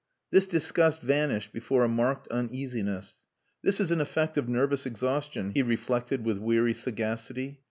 [0.31, 3.27] This disgust vanished before a marked uneasiness.
[3.61, 7.59] "This is an effect of nervous exhaustion," he reflected with weary sagacity.